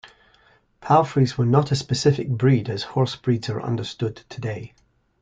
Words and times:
Palfreys 0.81 1.37
were 1.37 1.45
not 1.45 1.71
a 1.71 1.75
specific 1.75 2.27
breed 2.27 2.71
as 2.71 2.81
horse 2.81 3.15
breeds 3.15 3.51
are 3.51 3.61
understood 3.61 4.15
today. 4.29 4.73